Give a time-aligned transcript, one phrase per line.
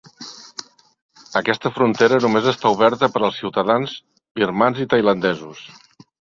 [1.41, 3.95] Aquesta frontera només està oberta per als ciutadans
[4.41, 5.65] birmans i tailandesos.